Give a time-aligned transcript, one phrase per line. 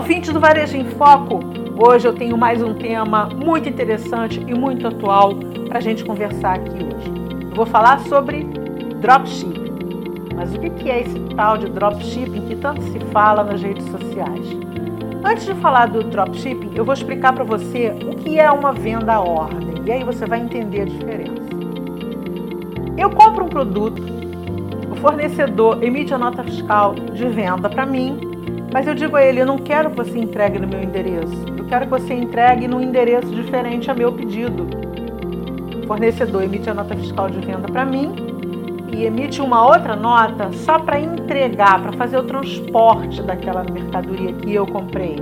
[0.00, 1.40] ouvintes do Varejo em Foco!
[1.76, 5.34] Hoje eu tenho mais um tema muito interessante e muito atual
[5.68, 7.12] para a gente conversar aqui hoje.
[7.50, 8.44] Eu vou falar sobre
[8.98, 9.74] dropshipping.
[10.34, 14.46] Mas o que é esse tal de dropshipping que tanto se fala nas redes sociais?
[15.22, 19.12] Antes de falar do dropshipping, eu vou explicar para você o que é uma venda
[19.12, 21.42] à ordem e aí você vai entender a diferença.
[22.96, 24.02] Eu compro um produto,
[24.90, 28.29] o fornecedor emite a nota fiscal de venda para mim
[28.72, 31.46] mas eu digo a ele: eu não quero que você entregue no meu endereço.
[31.56, 34.66] Eu quero que você entregue num endereço diferente a meu pedido.
[35.82, 38.14] O fornecedor emite a nota fiscal de venda para mim
[38.92, 44.54] e emite uma outra nota só para entregar, para fazer o transporte daquela mercadoria que
[44.54, 45.16] eu comprei.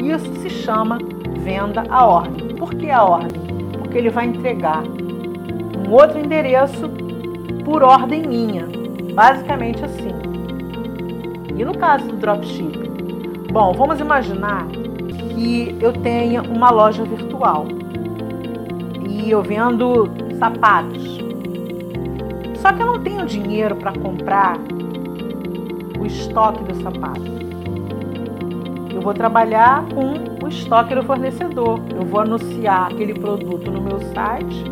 [0.00, 0.98] Isso se chama
[1.38, 2.48] venda à ordem.
[2.56, 3.40] Por que a ordem?
[3.78, 6.88] Porque ele vai entregar um outro endereço
[7.64, 8.66] por ordem minha.
[9.14, 10.10] Basicamente assim.
[11.56, 12.91] E no caso do dropshipping?
[13.52, 17.66] Bom, vamos imaginar que eu tenha uma loja virtual
[19.06, 21.18] e eu vendo sapatos.
[22.54, 24.56] Só que eu não tenho dinheiro para comprar
[26.00, 27.30] o estoque do sapato.
[28.90, 31.78] Eu vou trabalhar com o estoque do fornecedor.
[31.94, 34.64] Eu vou anunciar aquele produto no meu site.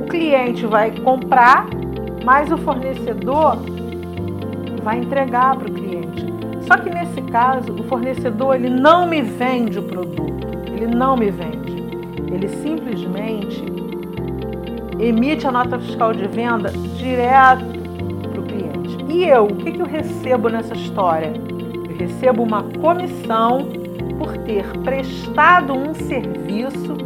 [0.00, 1.66] O cliente vai comprar,
[2.24, 3.56] mas o fornecedor
[4.84, 6.38] vai entregar para o cliente.
[6.66, 11.30] Só que nesse caso, o fornecedor ele não me vende o produto, ele não me
[11.30, 11.78] vende.
[12.32, 13.64] Ele simplesmente
[14.98, 17.64] emite a nota fiscal de venda direto
[18.30, 19.04] para o cliente.
[19.08, 21.32] E eu, o que, que eu recebo nessa história?
[21.88, 23.68] Eu recebo uma comissão
[24.18, 26.96] por ter prestado um serviço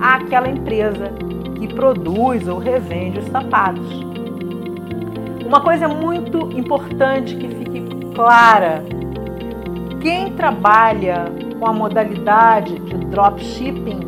[0.00, 1.12] àquela empresa
[1.58, 4.02] que produz ou revende os sapatos.
[5.44, 8.82] Uma coisa muito importante que fique clara
[10.04, 14.00] quem trabalha com a modalidade de dropshipping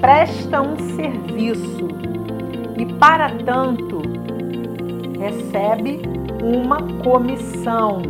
[0.00, 1.86] presta um serviço
[2.76, 4.02] e, para tanto,
[5.16, 6.02] recebe
[6.42, 8.02] uma comissão.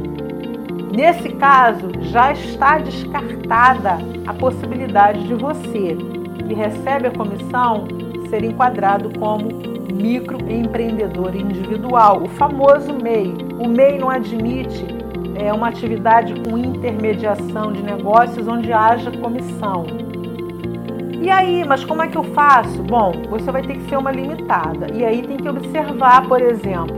[0.96, 5.94] Nesse caso, já está descartada a possibilidade de você,
[6.48, 7.86] que recebe a comissão,
[8.30, 9.48] ser enquadrado como
[9.92, 13.34] microempreendedor individual, o famoso MEI.
[13.58, 14.86] O MEI não admite
[15.38, 19.86] é uma atividade com intermediação de negócios onde haja comissão.
[21.20, 22.82] E aí, mas como é que eu faço?
[22.82, 24.92] Bom, você vai ter que ser uma limitada.
[24.94, 26.96] E aí tem que observar, por exemplo,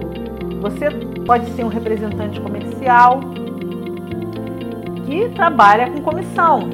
[0.60, 0.90] você
[1.24, 3.20] pode ser um representante comercial
[5.06, 6.68] que trabalha com comissão.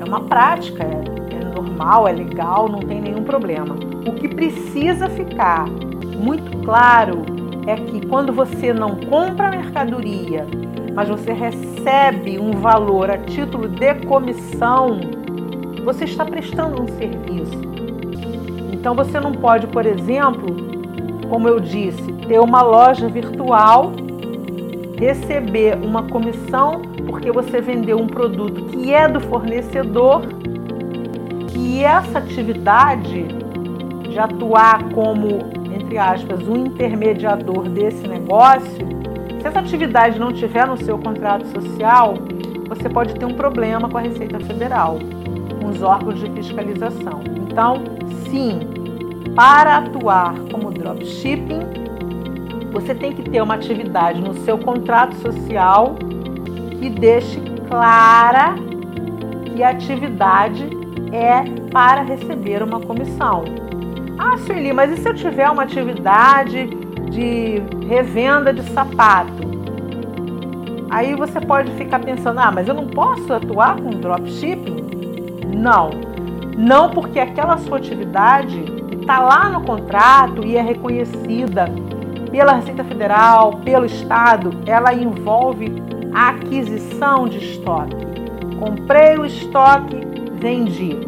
[0.00, 3.76] É uma prática, é, é normal, é legal, não tem nenhum problema.
[4.06, 7.22] O que precisa ficar muito claro
[7.66, 10.46] é que quando você não compra mercadoria
[10.98, 14.98] mas você recebe um valor a título de comissão,
[15.84, 17.62] você está prestando um serviço.
[18.72, 20.56] Então você não pode, por exemplo,
[21.30, 23.92] como eu disse, ter uma loja virtual,
[24.98, 30.22] receber uma comissão porque você vendeu um produto que é do fornecedor
[31.56, 33.22] e essa atividade
[34.02, 38.97] de atuar como, entre aspas, um intermediador desse negócio
[39.48, 42.14] essa atividade não tiver no seu contrato social,
[42.68, 44.98] você pode ter um problema com a Receita Federal,
[45.60, 47.22] com os órgãos de fiscalização.
[47.34, 47.82] Então,
[48.28, 48.60] sim,
[49.34, 51.60] para atuar como dropshipping,
[52.70, 55.96] você tem que ter uma atividade no seu contrato social
[56.78, 58.54] que deixe clara
[59.46, 60.68] que a atividade
[61.10, 63.44] é para receber uma comissão.
[64.18, 66.68] Ah, Sueli, mas e se eu tiver uma atividade
[67.10, 69.48] de revenda de sapato.
[70.90, 74.76] Aí você pode ficar pensando: ah, mas eu não posso atuar com dropshipping?
[75.56, 75.90] Não,
[76.56, 78.64] não porque aquela sua atividade
[79.00, 81.66] está lá no contrato e é reconhecida
[82.30, 85.82] pela Receita Federal, pelo Estado, ela envolve
[86.14, 87.96] a aquisição de estoque.
[88.58, 89.96] Comprei o estoque,
[90.40, 90.98] vendi.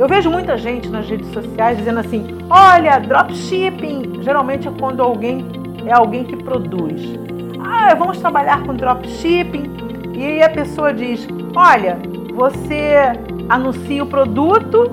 [0.00, 4.22] Eu vejo muita gente nas redes sociais dizendo assim: olha, dropshipping.
[4.22, 5.44] Geralmente é quando alguém
[5.84, 7.02] é alguém que produz.
[7.62, 9.70] Ah, vamos trabalhar com dropshipping.
[10.14, 11.98] E aí a pessoa diz: olha,
[12.32, 13.12] você
[13.46, 14.90] anuncia o produto,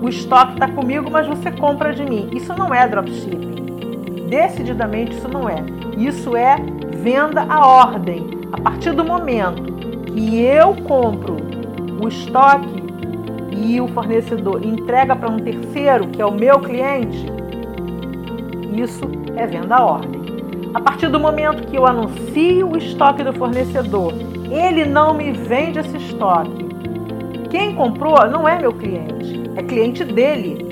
[0.00, 2.30] o estoque está comigo, mas você compra de mim.
[2.32, 4.30] Isso não é dropshipping.
[4.30, 5.56] Decididamente isso não é.
[5.98, 6.56] Isso é
[6.96, 8.30] venda à ordem.
[8.50, 9.62] A partir do momento
[10.06, 11.36] que eu compro
[12.00, 12.81] o estoque
[13.52, 17.26] e o fornecedor entrega para um terceiro, que é o meu cliente,
[18.74, 19.04] isso
[19.36, 20.22] é venda à ordem.
[20.74, 24.14] A partir do momento que eu anuncio o estoque do fornecedor,
[24.50, 26.66] ele não me vende esse estoque.
[27.50, 30.66] Quem comprou não é meu cliente, é cliente dele.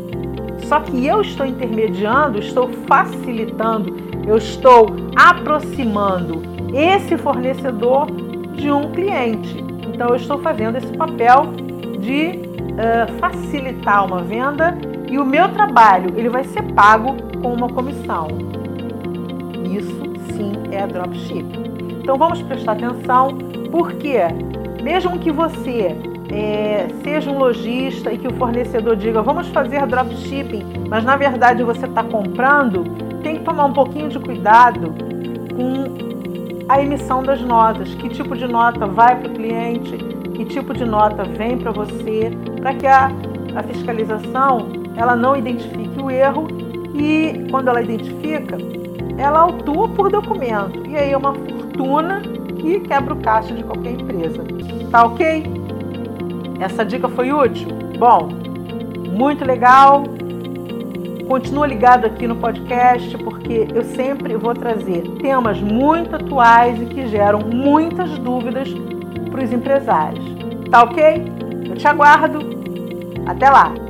[0.61, 3.95] Só que eu estou intermediando, estou facilitando,
[4.27, 4.87] eu estou
[5.17, 6.43] aproximando
[6.75, 8.07] esse fornecedor
[8.55, 9.63] de um cliente.
[9.93, 11.53] Então eu estou fazendo esse papel
[12.01, 12.50] de
[12.81, 14.77] uh, facilitar uma venda
[15.09, 18.29] e o meu trabalho ele vai ser pago com uma comissão.
[19.71, 21.45] Isso sim é dropship.
[22.01, 23.37] Então vamos prestar atenção,
[23.71, 24.19] porque
[24.83, 25.95] mesmo que você
[26.33, 31.63] é, seja um lojista e que o fornecedor diga vamos fazer dropshipping, mas na verdade
[31.63, 32.85] você está comprando,
[33.23, 34.95] tem que tomar um pouquinho de cuidado
[35.55, 36.10] com
[36.71, 37.93] a emissão das notas.
[37.95, 39.97] Que tipo de nota vai para o cliente,
[40.35, 42.31] que tipo de nota vem para você,
[42.61, 43.11] para que a,
[43.57, 46.47] a fiscalização ela não identifique o erro
[46.95, 48.57] e quando ela identifica,
[49.19, 50.87] ela autua por documento.
[50.89, 52.23] E aí é uma fortuna
[52.61, 54.45] que quebra o caixa de qualquer empresa.
[54.91, 55.45] Tá ok?
[56.61, 57.69] Essa dica foi útil?
[57.99, 58.29] Bom,
[59.11, 60.05] muito legal.
[61.31, 67.07] Continua ligado aqui no podcast porque eu sempre vou trazer temas muito atuais e que
[67.07, 68.69] geram muitas dúvidas
[69.31, 70.25] para os empresários.
[70.69, 71.23] Tá ok?
[71.69, 72.41] Eu te aguardo.
[73.29, 73.90] Até lá!